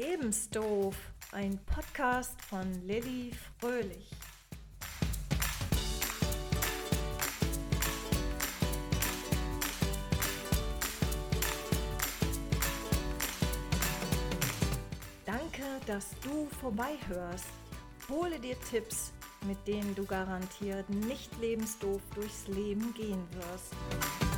[0.00, 0.96] Lebensdoof,
[1.32, 4.08] ein Podcast von Lilly Fröhlich.
[15.26, 17.44] Danke, dass du vorbeihörst.
[18.08, 19.12] Hole dir Tipps,
[19.46, 24.29] mit denen du garantiert nicht lebensdoof durchs Leben gehen wirst.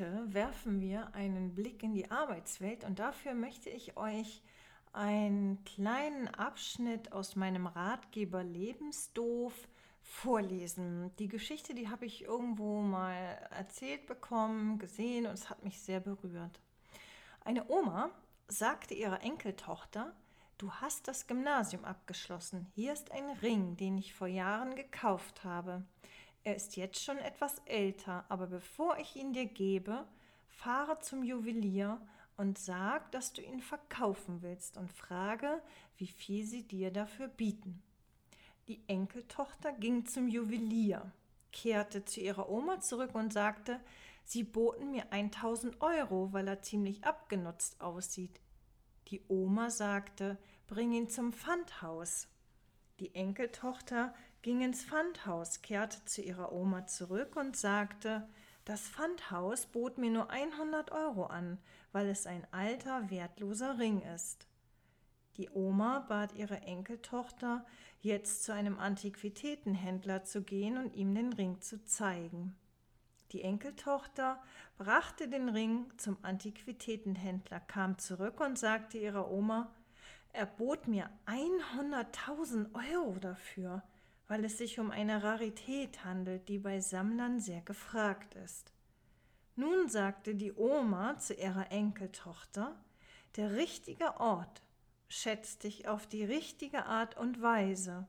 [0.00, 4.40] Heute werfen wir einen Blick in die Arbeitswelt und dafür möchte ich euch
[4.94, 9.68] einen kleinen Abschnitt aus meinem Ratgeber Lebensdoof
[10.02, 11.14] vorlesen.
[11.18, 13.12] Die Geschichte, die habe ich irgendwo mal
[13.50, 16.62] erzählt bekommen, gesehen und es hat mich sehr berührt.
[17.44, 18.08] Eine Oma
[18.48, 20.14] sagte ihrer Enkeltochter,
[20.56, 22.66] du hast das Gymnasium abgeschlossen.
[22.74, 25.84] Hier ist ein Ring, den ich vor Jahren gekauft habe.
[26.42, 30.06] Er ist jetzt schon etwas älter, aber bevor ich ihn dir gebe,
[30.46, 32.00] fahre zum Juwelier
[32.36, 35.62] und sag, dass du ihn verkaufen willst und frage,
[35.98, 37.82] wie viel sie dir dafür bieten.
[38.68, 41.12] Die Enkeltochter ging zum Juwelier,
[41.52, 43.80] kehrte zu ihrer Oma zurück und sagte,
[44.24, 48.40] sie boten mir 1000 Euro, weil er ziemlich abgenutzt aussieht.
[49.08, 52.28] Die Oma sagte, bring ihn zum Pfandhaus.
[53.00, 58.26] Die Enkeltochter ging ins Pfandhaus, kehrte zu ihrer Oma zurück und sagte,
[58.64, 61.58] das Pfandhaus bot mir nur 100 Euro an,
[61.92, 64.46] weil es ein alter, wertloser Ring ist.
[65.36, 67.64] Die Oma bat ihre Enkeltochter,
[68.00, 72.56] jetzt zu einem Antiquitätenhändler zu gehen und ihm den Ring zu zeigen.
[73.32, 74.42] Die Enkeltochter
[74.76, 79.72] brachte den Ring zum Antiquitätenhändler, kam zurück und sagte ihrer Oma,
[80.32, 83.82] er bot mir 100.000 Euro dafür
[84.30, 88.72] weil es sich um eine Rarität handelt, die bei Sammlern sehr gefragt ist.
[89.56, 92.80] Nun sagte die Oma zu ihrer Enkeltochter,
[93.34, 94.62] der richtige Ort
[95.08, 98.06] schätzt dich auf die richtige Art und Weise.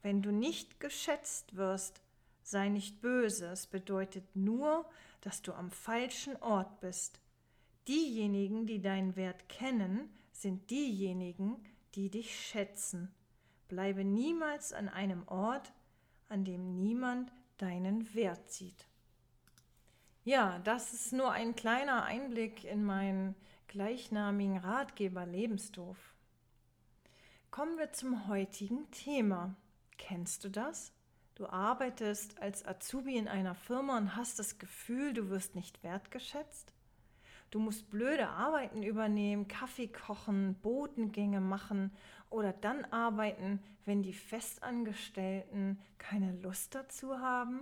[0.00, 2.02] Wenn du nicht geschätzt wirst,
[2.44, 4.88] sei nicht böse, es bedeutet nur,
[5.22, 7.20] dass du am falschen Ort bist.
[7.88, 11.56] Diejenigen, die deinen Wert kennen, sind diejenigen,
[11.96, 13.12] die dich schätzen.
[13.68, 15.72] Bleibe niemals an einem Ort,
[16.28, 18.86] an dem niemand deinen Wert sieht.
[20.24, 23.34] Ja, das ist nur ein kleiner Einblick in meinen
[23.68, 25.98] gleichnamigen Ratgeber Lebensdorf.
[27.50, 29.54] Kommen wir zum heutigen Thema.
[29.96, 30.92] Kennst du das?
[31.34, 36.72] Du arbeitest als Azubi in einer Firma und hast das Gefühl, du wirst nicht wertgeschätzt?
[37.50, 41.92] Du musst blöde Arbeiten übernehmen, Kaffee kochen, Botengänge machen
[42.30, 47.60] oder dann arbeiten, wenn die Festangestellten keine Lust dazu haben?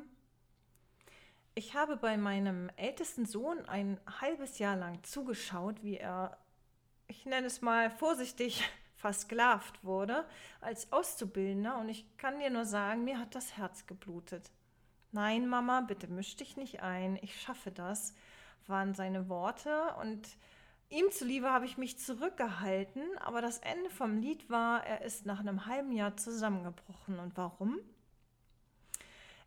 [1.55, 6.37] Ich habe bei meinem ältesten Sohn ein halbes Jahr lang zugeschaut, wie er,
[7.07, 8.63] ich nenne es mal vorsichtig,
[8.97, 10.27] versklavt wurde
[10.61, 14.51] als Auszubildender und ich kann dir nur sagen, mir hat das Herz geblutet.
[15.13, 18.15] Nein, Mama, bitte misch dich nicht ein, ich schaffe das,
[18.67, 20.29] waren seine Worte und
[20.89, 25.41] Ihm zuliebe habe ich mich zurückgehalten, aber das Ende vom Lied war, er ist nach
[25.41, 27.19] einem halben Jahr zusammengebrochen.
[27.19, 27.81] Und warum?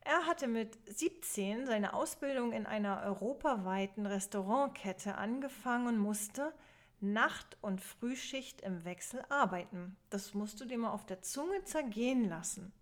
[0.01, 6.53] Er hatte mit 17 seine Ausbildung in einer europaweiten Restaurantkette angefangen und musste
[6.99, 9.95] Nacht- und Frühschicht im Wechsel arbeiten.
[10.09, 12.73] Das musst du dir mal auf der Zunge zergehen lassen.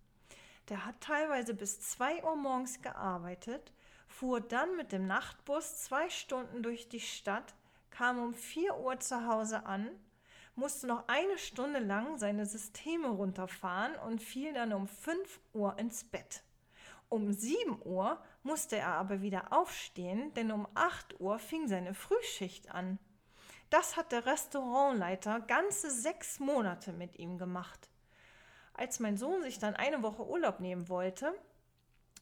[0.68, 3.72] Der hat teilweise bis 2 Uhr morgens gearbeitet,
[4.08, 7.54] fuhr dann mit dem Nachtbus zwei Stunden durch die Stadt,
[7.90, 9.88] kam um 4 Uhr zu Hause an,
[10.54, 16.04] musste noch eine Stunde lang seine Systeme runterfahren und fiel dann um 5 Uhr ins
[16.04, 16.42] Bett.
[17.08, 22.70] Um 7 Uhr musste er aber wieder aufstehen, denn um 8 Uhr fing seine Frühschicht
[22.70, 22.98] an.
[23.70, 27.88] Das hat der Restaurantleiter ganze sechs Monate mit ihm gemacht.
[28.74, 31.34] Als mein Sohn sich dann eine Woche Urlaub nehmen wollte,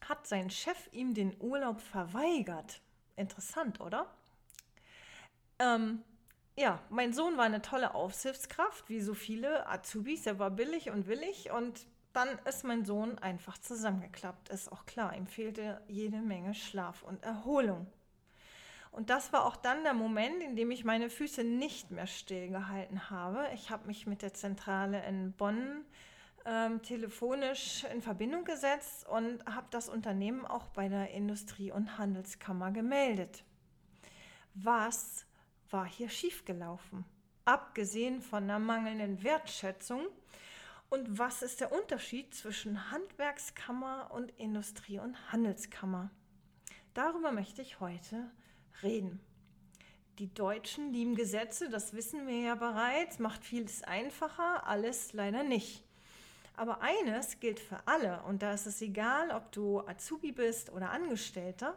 [0.08, 2.80] hat sein Chef ihm den Urlaub verweigert.
[3.14, 4.15] Interessant, oder?
[5.58, 6.02] Ähm,
[6.56, 10.26] ja, mein Sohn war eine tolle Aufsichtskraft, wie so viele Azubis.
[10.26, 14.48] Er war billig und willig und dann ist mein Sohn einfach zusammengeklappt.
[14.48, 17.86] Ist auch klar, ihm fehlte jede Menge Schlaf und Erholung.
[18.90, 23.10] Und das war auch dann der Moment, in dem ich meine Füße nicht mehr stillgehalten
[23.10, 23.46] habe.
[23.52, 25.84] Ich habe mich mit der Zentrale in Bonn
[26.46, 32.70] ähm, telefonisch in Verbindung gesetzt und habe das Unternehmen auch bei der Industrie- und Handelskammer
[32.70, 33.44] gemeldet.
[34.54, 35.26] Was
[35.70, 37.04] war hier schiefgelaufen.
[37.44, 40.06] Abgesehen von der mangelnden Wertschätzung
[40.88, 46.10] Und was ist der Unterschied zwischen Handwerkskammer und Industrie- und Handelskammer?
[46.94, 48.30] Darüber möchte ich heute
[48.82, 49.20] reden.
[50.18, 55.82] Die Deutschen lieben Gesetze, das wissen wir ja bereits, macht vieles einfacher, alles leider nicht.
[56.56, 60.90] Aber eines gilt für alle, und da ist es egal, ob du Azubi bist oder
[60.90, 61.76] Angestellter,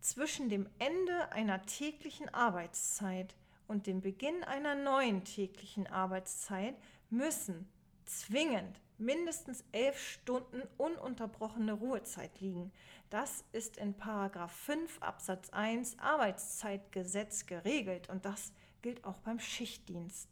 [0.00, 3.34] zwischen dem Ende einer täglichen Arbeitszeit
[3.68, 6.74] und dem Beginn einer neuen täglichen Arbeitszeit
[7.10, 7.68] müssen
[8.04, 12.70] zwingend mindestens elf Stunden ununterbrochene Ruhezeit liegen.
[13.08, 18.52] Das ist in Paragraph 5 Absatz 1 Arbeitszeitgesetz geregelt und das
[18.82, 20.28] gilt auch beim Schichtdienst.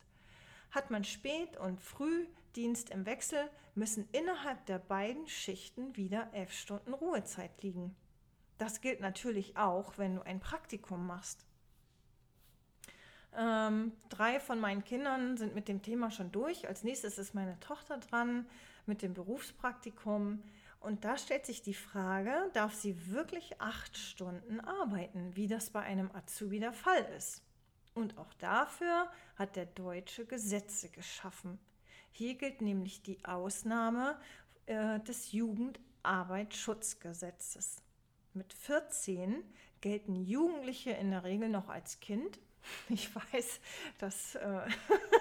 [0.70, 6.92] Hat man Spät- und Frühdienst im Wechsel, müssen innerhalb der beiden Schichten wieder elf Stunden
[6.92, 7.96] Ruhezeit liegen.
[8.58, 11.46] Das gilt natürlich auch, wenn du ein Praktikum machst.
[13.36, 16.66] Ähm, drei von meinen Kindern sind mit dem Thema schon durch.
[16.66, 18.46] Als nächstes ist meine Tochter dran
[18.86, 20.42] mit dem Berufspraktikum.
[20.80, 25.80] Und da stellt sich die Frage, darf sie wirklich acht Stunden arbeiten, wie das bei
[25.80, 27.44] einem Azubi der Fall ist?
[27.94, 31.60] Und auch dafür hat der Deutsche Gesetze geschaffen.
[32.10, 34.18] Hier gilt nämlich die Ausnahme
[34.66, 37.82] äh, des Jugendarbeitsschutzgesetzes.
[38.34, 39.42] Mit 14
[39.80, 42.38] gelten Jugendliche in der Regel noch als Kind.
[42.88, 43.60] Ich weiß,
[43.98, 44.66] das äh,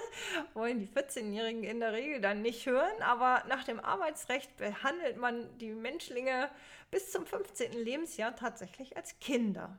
[0.54, 5.56] wollen die 14-Jährigen in der Regel dann nicht hören, aber nach dem Arbeitsrecht behandelt man
[5.58, 6.50] die Menschlinge
[6.90, 7.72] bis zum 15.
[7.72, 9.78] Lebensjahr tatsächlich als Kinder.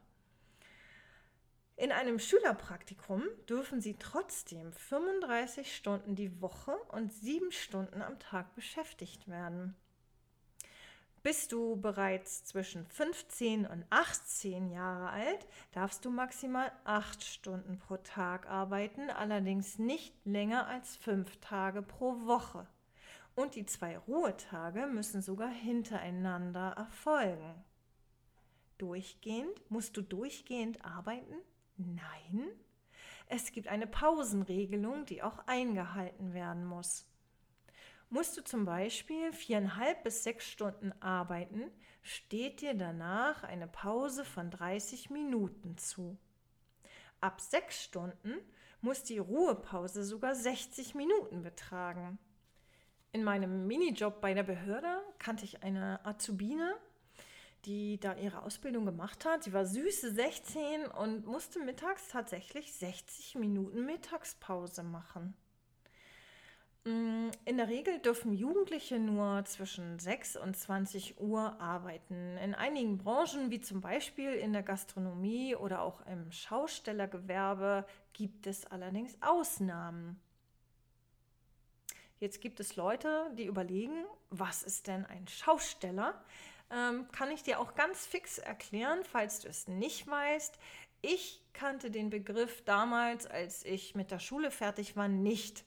[1.75, 8.53] In einem Schülerpraktikum dürfen sie trotzdem 35 Stunden die Woche und 7 Stunden am Tag
[8.53, 9.75] beschäftigt werden.
[11.29, 17.97] Bist du bereits zwischen 15 und 18 Jahre alt, darfst du maximal 8 Stunden pro
[17.97, 22.65] Tag arbeiten, allerdings nicht länger als 5 Tage pro Woche.
[23.35, 27.63] Und die zwei Ruhetage müssen sogar hintereinander erfolgen.
[28.79, 29.69] Durchgehend?
[29.69, 31.35] Musst du durchgehend arbeiten?
[31.77, 32.47] Nein.
[33.27, 37.05] Es gibt eine Pausenregelung, die auch eingehalten werden muss.
[38.11, 41.69] Musst du zum Beispiel viereinhalb bis sechs Stunden arbeiten,
[42.01, 46.17] steht dir danach eine Pause von 30 Minuten zu.
[47.21, 48.33] Ab sechs Stunden
[48.81, 52.17] muss die Ruhepause sogar 60 Minuten betragen.
[53.11, 56.75] In meinem Minijob bei der Behörde kannte ich eine Azubine,
[57.65, 59.43] die da ihre Ausbildung gemacht hat.
[59.43, 65.35] Sie war süße 16 und musste mittags tatsächlich 60 Minuten Mittagspause machen.
[66.85, 72.37] Mm, in der Regel dürfen Jugendliche nur zwischen 6 und 20 Uhr arbeiten.
[72.37, 78.65] In einigen Branchen, wie zum Beispiel in der Gastronomie oder auch im Schaustellergewerbe, gibt es
[78.65, 80.19] allerdings Ausnahmen.
[82.19, 86.21] Jetzt gibt es Leute, die überlegen, was ist denn ein Schausteller?
[86.69, 90.59] Ähm, kann ich dir auch ganz fix erklären, falls du es nicht weißt.
[91.01, 95.63] Ich kannte den Begriff damals, als ich mit der Schule fertig war, nicht.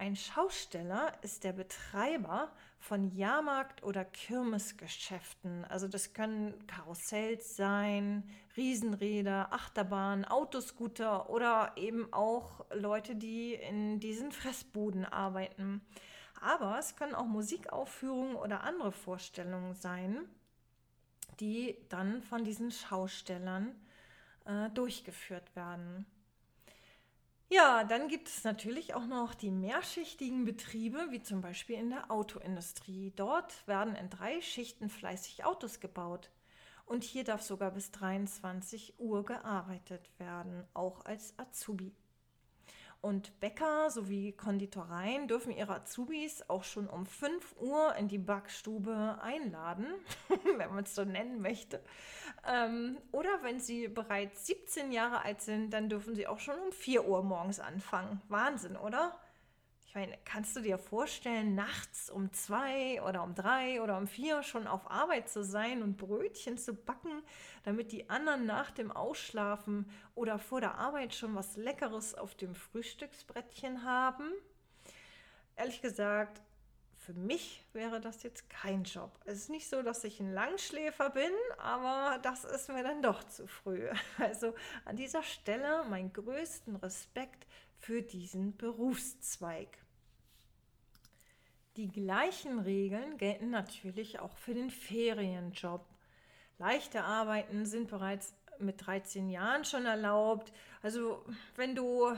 [0.00, 5.64] Ein Schausteller ist der Betreiber von Jahrmarkt- oder Kirmesgeschäften.
[5.64, 8.22] Also das können Karussells sein,
[8.56, 15.80] Riesenräder, Achterbahnen, Autoscooter oder eben auch Leute, die in diesen Fressbuden arbeiten.
[16.40, 20.28] Aber es können auch Musikaufführungen oder andere Vorstellungen sein,
[21.40, 23.74] die dann von diesen Schaustellern
[24.44, 26.06] äh, durchgeführt werden.
[27.50, 32.10] Ja, dann gibt es natürlich auch noch die mehrschichtigen Betriebe, wie zum Beispiel in der
[32.10, 33.12] Autoindustrie.
[33.16, 36.30] Dort werden in drei Schichten fleißig Autos gebaut.
[36.84, 41.94] Und hier darf sogar bis 23 Uhr gearbeitet werden, auch als Azubi.
[43.00, 49.18] Und Bäcker sowie Konditoreien dürfen ihre Azubis auch schon um 5 Uhr in die Backstube
[49.22, 49.86] einladen,
[50.56, 51.80] wenn man es so nennen möchte.
[52.44, 56.72] Ähm, oder wenn sie bereits 17 Jahre alt sind, dann dürfen sie auch schon um
[56.72, 58.20] 4 Uhr morgens anfangen.
[58.28, 59.16] Wahnsinn, oder?
[59.88, 64.42] Ich meine, kannst du dir vorstellen, nachts um zwei oder um drei oder um vier
[64.42, 67.22] schon auf Arbeit zu sein und Brötchen zu backen,
[67.64, 72.54] damit die anderen nach dem Ausschlafen oder vor der Arbeit schon was Leckeres auf dem
[72.54, 74.30] Frühstücksbrettchen haben?
[75.56, 76.42] Ehrlich gesagt,
[76.98, 79.18] für mich wäre das jetzt kein Job.
[79.24, 83.24] Es ist nicht so, dass ich ein Langschläfer bin, aber das ist mir dann doch
[83.24, 83.88] zu früh.
[84.18, 84.54] Also
[84.84, 87.46] an dieser Stelle meinen größten Respekt
[87.78, 89.78] für diesen Berufszweig.
[91.76, 95.86] Die gleichen Regeln gelten natürlich auch für den Ferienjob.
[96.58, 100.52] Leichte Arbeiten sind bereits mit 13 Jahren schon erlaubt.
[100.82, 102.16] Also wenn du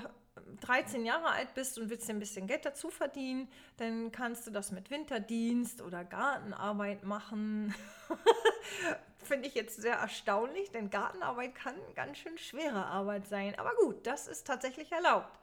[0.61, 4.51] 13 Jahre alt bist und willst dir ein bisschen Geld dazu verdienen, dann kannst du
[4.51, 7.75] das mit Winterdienst oder Gartenarbeit machen.
[9.19, 13.59] Finde ich jetzt sehr erstaunlich, denn Gartenarbeit kann ganz schön schwere Arbeit sein.
[13.59, 15.40] Aber gut, das ist tatsächlich erlaubt.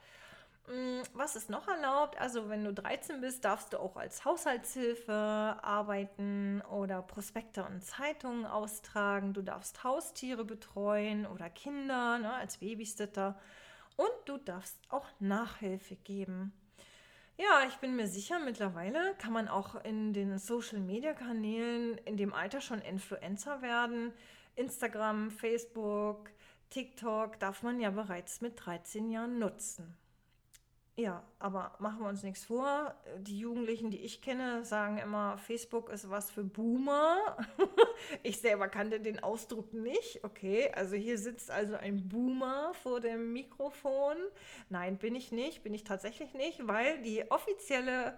[0.67, 2.19] Mm, was ist noch erlaubt?
[2.19, 8.45] Also wenn du 13 bist, darfst du auch als Haushaltshilfe arbeiten oder Prospekte und Zeitungen
[8.45, 9.33] austragen.
[9.33, 13.39] Du darfst Haustiere betreuen oder Kinder ne, als Babysitter.
[13.95, 16.51] Und du darfst auch Nachhilfe geben.
[17.37, 22.61] Ja, ich bin mir sicher, mittlerweile kann man auch in den Social-Media-Kanälen in dem Alter
[22.61, 24.11] schon Influencer werden.
[24.55, 26.31] Instagram, Facebook,
[26.71, 29.95] TikTok darf man ja bereits mit 13 Jahren nutzen.
[30.99, 32.95] Ja, aber machen wir uns nichts vor.
[33.19, 37.37] Die Jugendlichen, die ich kenne, sagen immer, Facebook ist was für Boomer.
[38.23, 40.23] ich selber kannte den Ausdruck nicht.
[40.23, 44.17] Okay, also hier sitzt also ein Boomer vor dem Mikrofon.
[44.69, 48.17] Nein, bin ich nicht, bin ich tatsächlich nicht, weil die offizielle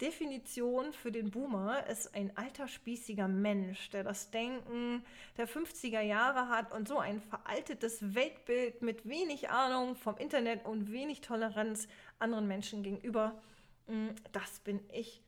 [0.00, 5.02] Definition für den Boomer ist ein alter, spießiger Mensch, der das Denken
[5.36, 10.92] der 50er Jahre hat und so ein veraltetes Weltbild mit wenig Ahnung vom Internet und
[10.92, 11.88] wenig Toleranz
[12.18, 13.40] anderen Menschen gegenüber.
[13.86, 15.22] Mm, das bin ich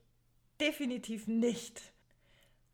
[0.60, 1.92] definitiv nicht.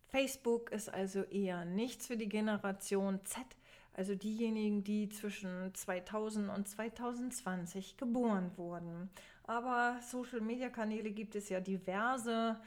[0.08, 3.44] Facebook ist also eher nichts für die Generation Z,
[3.92, 9.10] also diejenigen, die zwischen 2000 und 2020 geboren wurden.
[9.46, 12.58] Aber Social-Media-Kanäle gibt es ja diverse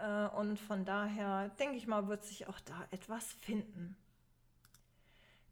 [0.00, 3.96] äh, und von daher denke ich mal, wird sich auch da etwas finden.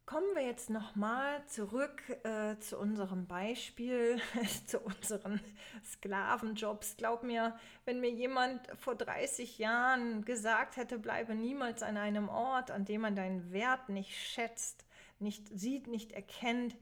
[0.06, 4.18] Kommen wir jetzt nochmal zurück äh, zu unserem Beispiel,
[4.66, 5.38] zu unseren
[5.84, 6.96] Sklavenjobs.
[6.96, 12.70] Glaub mir, wenn mir jemand vor 30 Jahren gesagt hätte, bleibe niemals an einem Ort,
[12.70, 14.86] an dem man deinen Wert nicht schätzt,
[15.18, 16.74] nicht sieht, nicht erkennt,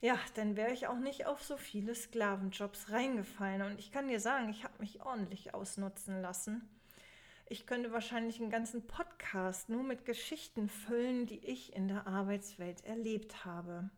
[0.00, 3.62] ja, dann wäre ich auch nicht auf so viele Sklavenjobs reingefallen.
[3.62, 6.68] Und ich kann dir sagen, ich habe mich ordentlich ausnutzen lassen.
[7.46, 12.84] Ich könnte wahrscheinlich einen ganzen Podcast nur mit Geschichten füllen, die ich in der Arbeitswelt
[12.84, 13.90] erlebt habe.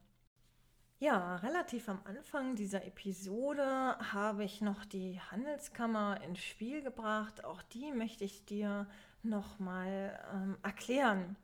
[1.00, 7.44] Ja, relativ am Anfang dieser Episode habe ich noch die Handelskammer ins Spiel gebracht.
[7.44, 8.86] Auch die möchte ich dir
[9.22, 11.36] nochmal ähm, erklären.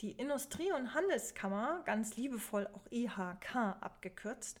[0.00, 4.60] Die Industrie- und Handelskammer, ganz liebevoll auch IHK abgekürzt,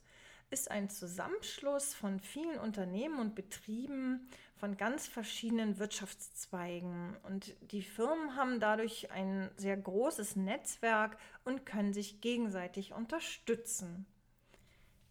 [0.50, 7.16] ist ein Zusammenschluss von vielen Unternehmen und Betrieben von ganz verschiedenen Wirtschaftszweigen.
[7.24, 14.06] Und die Firmen haben dadurch ein sehr großes Netzwerk und können sich gegenseitig unterstützen.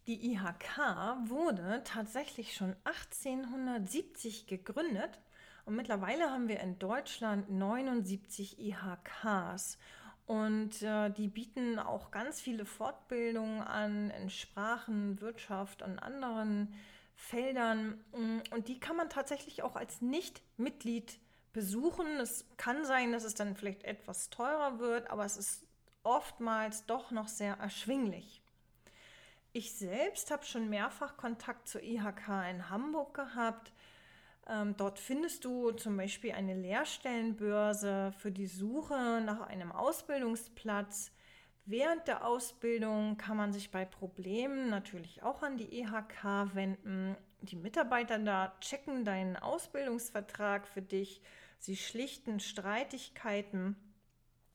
[0.06, 0.78] Die IHK
[1.26, 5.20] wurde tatsächlich schon 1870 gegründet
[5.66, 9.78] und mittlerweile haben wir in Deutschland 79 IHKs.
[10.26, 16.74] Und äh, die bieten auch ganz viele Fortbildungen an in Sprachen, Wirtschaft und anderen
[17.14, 18.02] Feldern.
[18.12, 21.18] Mm, und die kann man tatsächlich auch als Nicht-Mitglied
[21.52, 22.06] besuchen.
[22.20, 25.66] Es kann sein, dass es dann vielleicht etwas teurer wird, aber es ist
[26.02, 28.42] oftmals doch noch sehr erschwinglich.
[29.52, 33.72] Ich selbst habe schon mehrfach Kontakt zur IHK in Hamburg gehabt.
[34.48, 41.12] Ähm, dort findest du zum Beispiel eine Lehrstellenbörse für die Suche nach einem Ausbildungsplatz.
[41.66, 47.16] Während der Ausbildung kann man sich bei Problemen natürlich auch an die EHK wenden.
[47.40, 51.22] Die Mitarbeiter da checken deinen Ausbildungsvertrag für dich.
[51.58, 53.76] Sie schlichten Streitigkeiten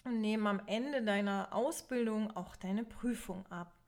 [0.06, 3.79] und nehmen am Ende deiner Ausbildung auch deine Prüfung ab.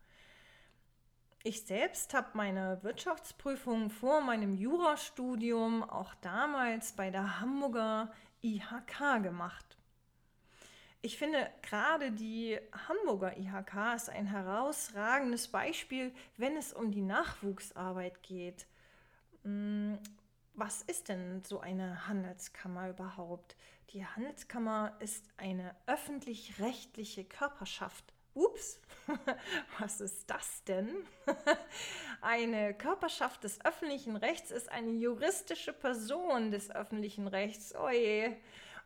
[1.44, 9.80] Ich selbst habe meine Wirtschaftsprüfung vor meinem Jurastudium auch damals bei der Hamburger IHK gemacht.
[11.02, 18.22] Ich finde, gerade die Hamburger IHK ist ein herausragendes Beispiel, wenn es um die Nachwuchsarbeit
[18.22, 18.68] geht.
[19.42, 19.98] Hm,
[20.54, 23.56] was ist denn so eine Handelskammer überhaupt?
[23.90, 28.80] Die Handelskammer ist eine öffentlich-rechtliche Körperschaft Ups,
[29.80, 30.90] was ist das denn?
[32.22, 37.76] eine Körperschaft des öffentlichen Rechts ist eine juristische Person des öffentlichen Rechts.
[37.76, 38.38] Oje.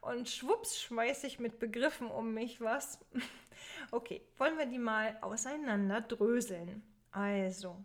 [0.02, 3.00] Und schwupps schmeiße ich mit Begriffen um mich, was?
[3.92, 6.84] okay, wollen wir die mal auseinander dröseln.
[7.12, 7.84] Also,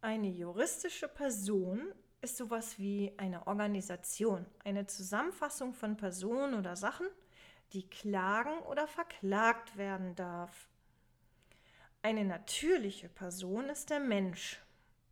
[0.00, 7.08] eine juristische Person ist sowas wie eine Organisation, eine Zusammenfassung von Personen oder Sachen,
[7.72, 10.68] die klagen oder verklagt werden darf.
[12.04, 14.60] Eine natürliche Person ist der Mensch.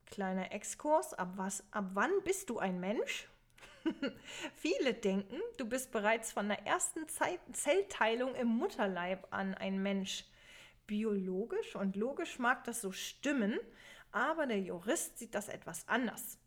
[0.06, 3.28] Kleiner Exkurs, ab, was, ab wann bist du ein Mensch?
[4.56, 10.24] Viele denken, du bist bereits von der ersten Zeit Zellteilung im Mutterleib an ein Mensch.
[10.88, 13.60] Biologisch und logisch mag das so stimmen,
[14.10, 16.38] Aber der Jurist sieht das etwas anders.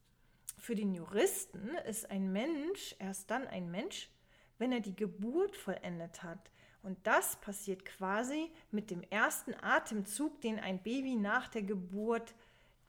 [0.59, 4.09] Für den Juristen ist ein Mensch erst dann ein Mensch,
[4.57, 6.51] wenn er die Geburt vollendet hat.
[6.83, 12.35] Und das passiert quasi mit dem ersten Atemzug, den ein Baby nach der Geburt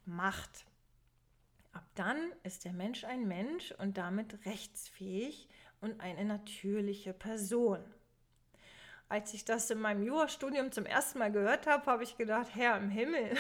[0.05, 0.67] macht.
[1.73, 5.49] Ab dann ist der Mensch ein Mensch und damit rechtsfähig
[5.81, 7.79] und eine natürliche Person.
[9.09, 12.77] Als ich das in meinem Jurastudium zum ersten Mal gehört habe, habe ich gedacht, Herr
[12.77, 13.37] im Himmel,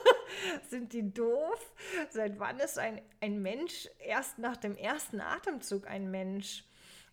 [0.70, 1.74] sind die doof?
[2.10, 6.64] Seit wann ist ein, ein Mensch erst nach dem ersten Atemzug ein Mensch?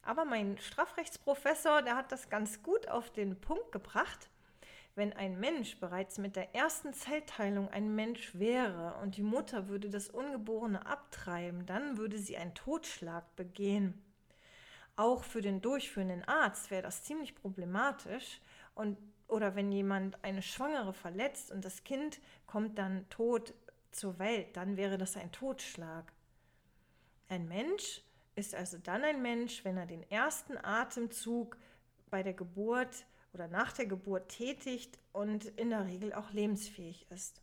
[0.09, 4.31] Aber mein Strafrechtsprofessor, der hat das ganz gut auf den Punkt gebracht.
[4.95, 9.87] Wenn ein Mensch bereits mit der ersten Zellteilung ein Mensch wäre und die Mutter würde
[9.87, 14.03] das Ungeborene abtreiben, dann würde sie einen Totschlag begehen.
[14.95, 18.41] Auch für den durchführenden Arzt wäre das ziemlich problematisch.
[18.73, 18.97] Und,
[19.27, 23.53] oder wenn jemand eine Schwangere verletzt und das Kind kommt dann tot
[23.91, 26.11] zur Welt, dann wäre das ein Totschlag.
[27.27, 28.01] Ein Mensch
[28.39, 31.57] ist also dann ein Mensch, wenn er den ersten Atemzug
[32.09, 37.41] bei der Geburt oder nach der Geburt tätigt und in der Regel auch lebensfähig ist.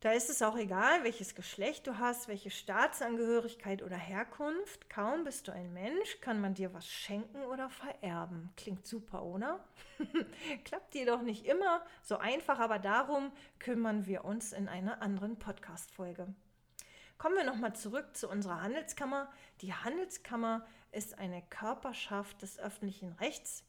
[0.00, 4.88] Da ist es auch egal, welches Geschlecht du hast, welche Staatsangehörigkeit oder Herkunft.
[4.88, 8.50] Kaum bist du ein Mensch, kann man dir was schenken oder vererben.
[8.56, 9.64] Klingt super, oder?
[10.64, 16.32] Klappt jedoch nicht immer so einfach, aber darum kümmern wir uns in einer anderen Podcast-Folge.
[17.18, 19.30] Kommen wir nochmal zurück zu unserer Handelskammer.
[19.60, 23.64] Die Handelskammer ist eine Körperschaft des öffentlichen Rechts,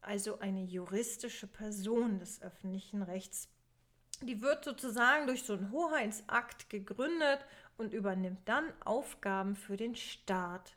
[0.00, 3.48] also eine juristische Person des öffentlichen Rechts
[4.22, 7.44] die wird sozusagen durch so einen Hoheitsakt gegründet
[7.78, 10.76] und übernimmt dann Aufgaben für den Staat.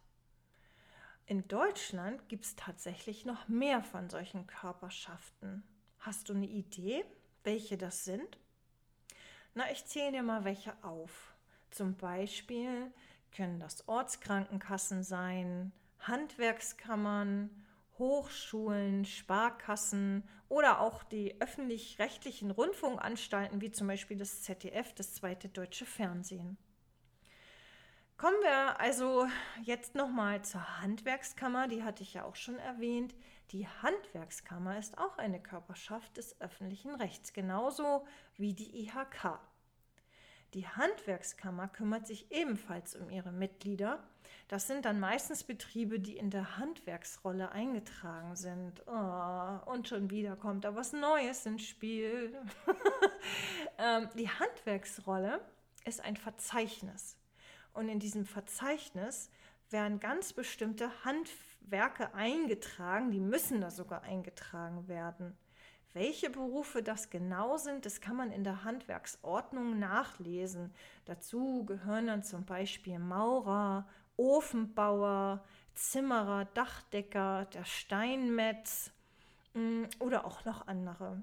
[1.26, 5.64] In Deutschland gibt es tatsächlich noch mehr von solchen Körperschaften.
[6.00, 7.06] Hast du eine Idee,
[7.44, 8.38] welche das sind?
[9.54, 11.33] Na, ich zähle dir mal welche auf.
[11.74, 12.94] Zum Beispiel
[13.36, 17.50] können das Ortskrankenkassen sein, Handwerkskammern,
[17.98, 25.88] Hochschulen, Sparkassen oder auch die öffentlich-rechtlichen Rundfunkanstalten wie zum Beispiel das ZDF, das zweite deutsche
[25.88, 26.60] Fernsehen.
[28.18, 29.26] Kommen wir also
[29.64, 33.16] jetzt nochmal zur Handwerkskammer, die hatte ich ja auch schon erwähnt.
[33.50, 38.06] Die Handwerkskammer ist auch eine Körperschaft des öffentlichen Rechts, genauso
[38.36, 39.40] wie die IHK.
[40.54, 44.04] Die Handwerkskammer kümmert sich ebenfalls um ihre Mitglieder.
[44.48, 48.84] Das sind dann meistens Betriebe, die in der Handwerksrolle eingetragen sind.
[48.86, 52.36] Oh, und schon wieder kommt da was Neues ins Spiel.
[53.80, 55.42] ähm, die Handwerksrolle
[55.86, 57.18] ist ein Verzeichnis.
[57.74, 59.32] Und in diesem Verzeichnis
[59.72, 65.36] werden ganz bestimmte Handwerke eingetragen, die müssen da sogar eingetragen werden.
[65.94, 70.74] Welche Berufe das genau sind, das kann man in der Handwerksordnung nachlesen.
[71.06, 75.44] Dazu gehören dann zum Beispiel Maurer, Ofenbauer,
[75.76, 78.92] Zimmerer, Dachdecker, der Steinmetz
[79.54, 81.22] mm, oder auch noch andere.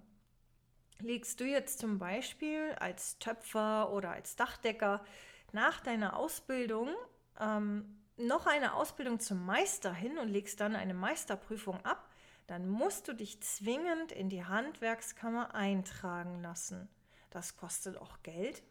[1.01, 5.03] Legst du jetzt zum Beispiel als Töpfer oder als Dachdecker
[5.53, 6.91] nach deiner Ausbildung
[7.41, 12.10] ähm, noch eine Ausbildung zum Meister hin und legst dann eine Meisterprüfung ab,
[12.51, 16.89] dann musst du dich zwingend in die Handwerkskammer eintragen lassen.
[17.31, 18.65] Das kostet auch Geld.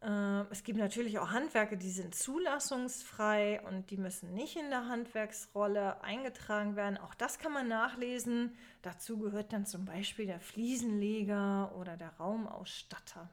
[0.00, 4.88] Äh, es gibt natürlich auch Handwerke, die sind zulassungsfrei und die müssen nicht in der
[4.88, 6.96] Handwerksrolle eingetragen werden.
[6.96, 8.56] Auch das kann man nachlesen.
[8.80, 13.28] Dazu gehört dann zum Beispiel der Fliesenleger oder der Raumausstatter.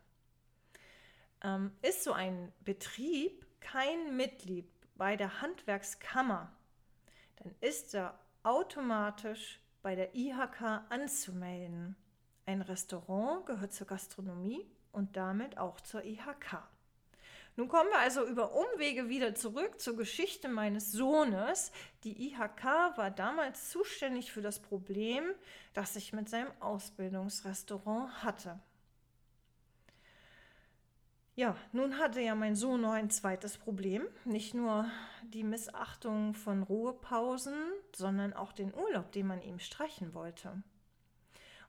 [1.43, 6.51] Ähm, ist so ein Betrieb kein Mitglied bei der Handwerkskammer,
[7.37, 11.95] dann ist er automatisch bei der IHK anzumelden.
[12.45, 16.63] Ein Restaurant gehört zur Gastronomie und damit auch zur IHK.
[17.55, 21.71] Nun kommen wir also über Umwege wieder zurück zur Geschichte meines Sohnes.
[22.03, 22.63] Die IHK
[22.95, 25.23] war damals zuständig für das Problem,
[25.73, 28.59] das ich mit seinem Ausbildungsrestaurant hatte.
[31.35, 34.03] Ja, nun hatte ja mein Sohn noch ein zweites Problem.
[34.23, 34.85] Nicht nur
[35.23, 37.55] die Missachtung von Ruhepausen,
[37.95, 40.61] sondern auch den Urlaub, den man ihm streichen wollte.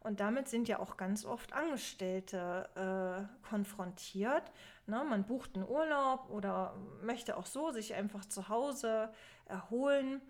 [0.01, 4.53] Und damit sind ja auch ganz oft Angestellte äh, konfrontiert.
[4.87, 5.03] Ne?
[5.03, 9.11] Man bucht einen Urlaub oder möchte auch so sich einfach zu Hause
[9.47, 10.21] erholen.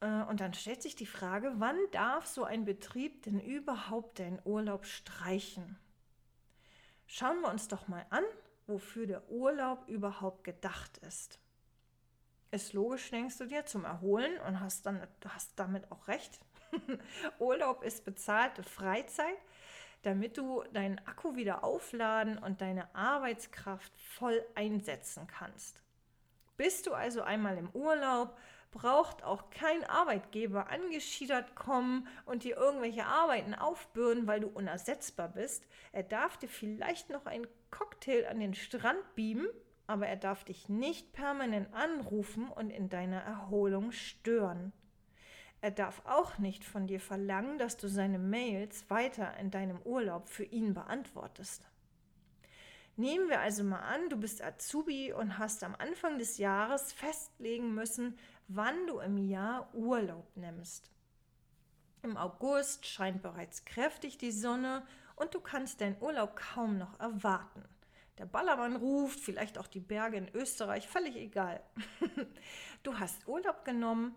[0.00, 4.40] Äh, und dann stellt sich die Frage, wann darf so ein Betrieb denn überhaupt den
[4.44, 5.78] Urlaub streichen?
[7.06, 8.24] Schauen wir uns doch mal an,
[8.68, 11.38] wofür der Urlaub überhaupt gedacht ist.
[12.50, 16.38] Ist logisch, denkst du dir, zum Erholen und hast, dann, hast damit auch recht.
[17.38, 19.36] Urlaub ist bezahlte Freizeit.
[20.02, 25.82] damit du deinen Akku wieder aufladen und deine Arbeitskraft voll einsetzen kannst.
[26.56, 28.38] Bist du also einmal im Urlaub,
[28.70, 35.66] braucht auch kein Arbeitgeber angeschiedert kommen und dir irgendwelche Arbeiten aufbürden, weil du unersetzbar bist.
[35.92, 39.48] Er darf dir vielleicht noch einen Cocktail an den Strand beamen,
[39.86, 44.72] aber er darf dich nicht permanent anrufen und in deiner Erholung stören.
[45.60, 50.28] Er darf auch nicht von dir verlangen, dass du seine Mails weiter in deinem Urlaub
[50.28, 51.68] für ihn beantwortest.
[52.96, 57.74] Nehmen wir also mal an, du bist Azubi und hast am Anfang des Jahres festlegen
[57.74, 60.90] müssen, wann du im Jahr Urlaub nimmst.
[62.02, 64.86] Im August scheint bereits kräftig die Sonne
[65.18, 67.64] und du kannst deinen Urlaub kaum noch erwarten.
[68.18, 71.62] Der Ballermann ruft, vielleicht auch die Berge in Österreich, völlig egal.
[72.82, 74.14] du hast Urlaub genommen,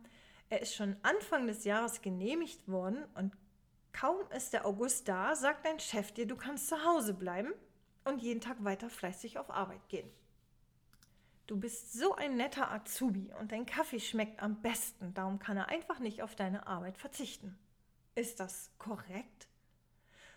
[0.49, 3.37] er ist schon Anfang des Jahres genehmigt worden und
[3.93, 7.53] kaum ist der August da, sagt dein Chef dir, du kannst zu Hause bleiben
[8.03, 10.09] und jeden Tag weiter fleißig auf Arbeit gehen.
[11.45, 15.69] Du bist so ein netter Azubi und dein Kaffee schmeckt am besten, darum kann er
[15.69, 17.57] einfach nicht auf deine Arbeit verzichten.
[18.15, 19.47] Ist das korrekt?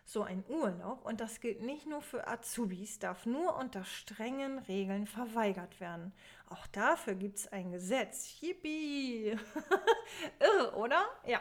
[0.06, 5.06] So ein Urlaub, und das gilt nicht nur für Azubis, darf nur unter strengen Regeln
[5.06, 6.12] verweigert werden.
[6.50, 8.40] Auch dafür gibt es ein Gesetz.
[8.40, 9.30] Yippie!
[10.40, 11.04] Irre, oder?
[11.26, 11.40] Ja.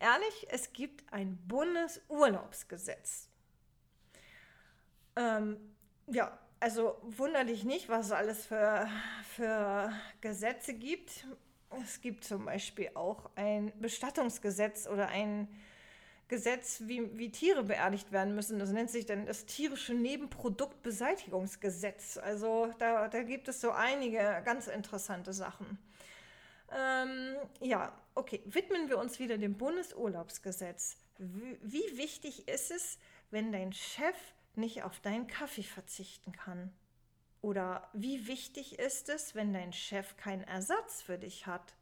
[0.00, 3.28] Ehrlich, es gibt ein Bundesurlaubsgesetz.
[5.16, 5.56] Ähm,
[6.08, 8.88] ja, also wunder dich nicht, was es alles für,
[9.36, 11.26] für Gesetze gibt.
[11.82, 15.48] Es gibt zum Beispiel auch ein Bestattungsgesetz oder ein
[16.28, 18.58] Gesetz, wie, wie Tiere beerdigt werden müssen.
[18.58, 22.16] Das nennt sich dann das tierische Nebenproduktbeseitigungsgesetz.
[22.16, 25.78] Also da, da gibt es so einige ganz interessante Sachen.
[26.72, 30.96] Ähm, ja, okay, widmen wir uns wieder dem Bundesurlaubsgesetz.
[31.18, 32.98] Wie, wie wichtig ist es,
[33.30, 34.16] wenn dein Chef
[34.54, 36.72] nicht auf deinen Kaffee verzichten kann?
[37.42, 41.74] Oder wie wichtig ist es, wenn dein Chef keinen Ersatz für dich hat?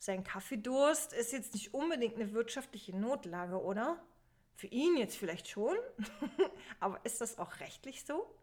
[0.00, 4.02] Sein Kaffeedurst ist jetzt nicht unbedingt eine wirtschaftliche Notlage, oder?
[4.54, 5.76] Für ihn jetzt vielleicht schon,
[6.80, 8.34] aber ist das auch rechtlich so?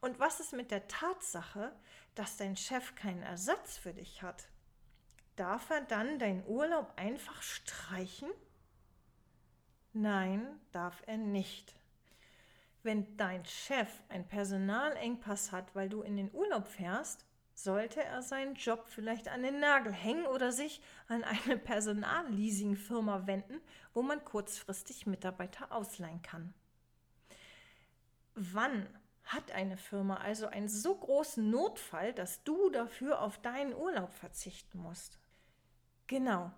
[0.00, 1.72] Und was ist mit der Tatsache,
[2.16, 4.48] dass dein Chef keinen Ersatz für dich hat?
[5.36, 8.30] Darf er dann deinen Urlaub einfach streichen?
[9.92, 11.76] Nein, darf er nicht.
[12.82, 18.54] Wenn dein Chef einen Personalengpass hat, weil du in den Urlaub fährst, sollte er seinen
[18.54, 23.60] Job vielleicht an den Nagel hängen oder sich an eine Personalleasingfirma wenden,
[23.94, 26.54] wo man kurzfristig Mitarbeiter ausleihen kann.
[28.34, 28.86] Wann
[29.24, 34.78] hat eine Firma also einen so großen Notfall, dass du dafür auf deinen Urlaub verzichten
[34.78, 35.18] musst?
[36.06, 36.50] Genau.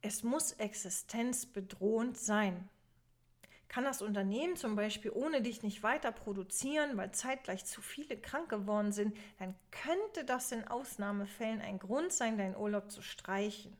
[0.00, 2.68] Es muss existenzbedrohend sein.
[3.72, 8.50] Kann das Unternehmen zum Beispiel ohne dich nicht weiter produzieren, weil zeitgleich zu viele krank
[8.50, 13.74] geworden sind, dann könnte das in Ausnahmefällen ein Grund sein, deinen Urlaub zu streichen.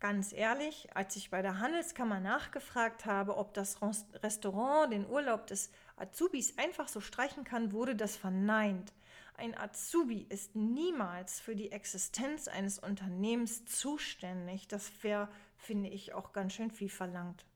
[0.00, 3.78] Ganz ehrlich, als ich bei der Handelskammer nachgefragt habe, ob das
[4.22, 8.92] Restaurant den Urlaub des Azubis einfach so streichen kann, wurde das verneint.
[9.38, 14.68] Ein Azubi ist niemals für die Existenz eines Unternehmens zuständig.
[14.68, 17.46] Das wäre, finde ich, auch ganz schön viel verlangt.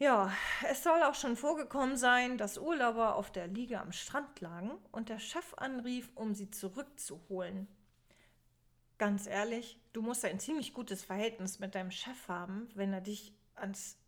[0.00, 0.32] Ja,
[0.66, 5.10] es soll auch schon vorgekommen sein, dass Urlauber auf der Liege am Strand lagen und
[5.10, 7.68] der Chef anrief, um sie zurückzuholen.
[8.96, 13.34] Ganz ehrlich, du musst ein ziemlich gutes Verhältnis mit deinem Chef haben, wenn er dich
[13.54, 13.98] ans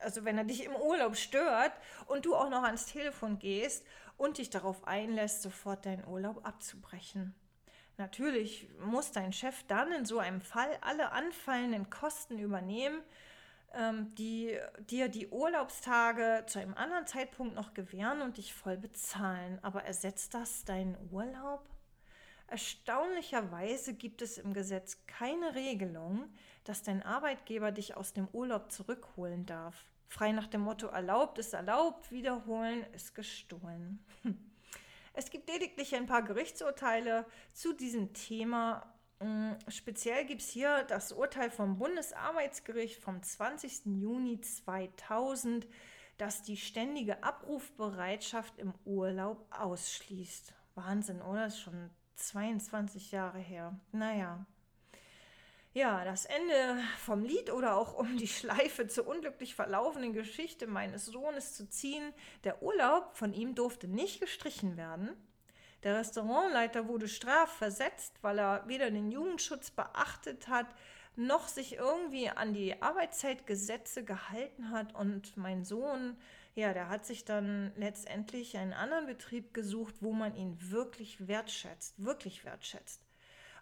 [0.00, 1.72] also wenn er dich im Urlaub stört
[2.06, 3.84] und du auch noch ans Telefon gehst
[4.16, 7.34] und dich darauf einlässt, sofort deinen Urlaub abzubrechen.
[7.96, 13.02] Natürlich muss dein Chef dann in so einem Fall alle anfallenden Kosten übernehmen,
[14.16, 14.58] die
[14.90, 19.58] dir die Urlaubstage zu einem anderen Zeitpunkt noch gewähren und dich voll bezahlen.
[19.62, 21.68] Aber ersetzt das deinen Urlaub?
[22.48, 26.32] Erstaunlicherweise gibt es im Gesetz keine Regelung,
[26.64, 29.84] dass dein Arbeitgeber dich aus dem Urlaub zurückholen darf.
[30.08, 34.04] Frei nach dem Motto erlaubt ist erlaubt, wiederholen ist gestohlen.
[35.14, 38.86] Es gibt lediglich ein paar Gerichtsurteile zu diesem Thema
[39.68, 43.86] speziell gibt es hier das Urteil vom Bundesarbeitsgericht vom 20.
[43.86, 45.66] Juni 2000,
[46.18, 50.54] das die ständige Abrufbereitschaft im Urlaub ausschließt.
[50.74, 51.44] Wahnsinn, oder?
[51.44, 53.78] Das ist schon 22 Jahre her.
[53.92, 54.46] Naja.
[55.74, 61.06] Ja, das Ende vom Lied oder auch um die Schleife zur unglücklich verlaufenden Geschichte meines
[61.06, 62.12] Sohnes zu ziehen.
[62.44, 65.10] Der Urlaub von ihm durfte nicht gestrichen werden.
[65.82, 70.66] Der Restaurantleiter wurde strafversetzt, weil er weder den Jugendschutz beachtet hat,
[71.14, 76.16] noch sich irgendwie an die Arbeitszeitgesetze gehalten hat und mein Sohn,
[76.54, 82.02] ja, der hat sich dann letztendlich einen anderen Betrieb gesucht, wo man ihn wirklich wertschätzt,
[82.04, 83.02] wirklich wertschätzt.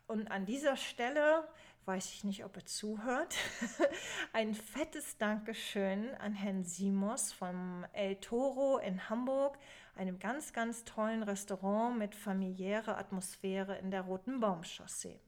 [0.06, 1.46] Und an dieser Stelle
[1.86, 3.36] weiß ich nicht, ob er zuhört.
[4.32, 9.56] Ein fettes Dankeschön an Herrn Simos vom El Toro in Hamburg,
[9.96, 15.18] einem ganz, ganz tollen Restaurant mit familiärer Atmosphäre in der Roten Baumchaussee.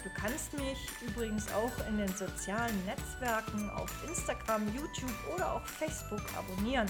[0.03, 6.21] Du kannst mich übrigens auch in den sozialen Netzwerken auf Instagram, YouTube oder auch Facebook
[6.37, 6.87] abonnieren.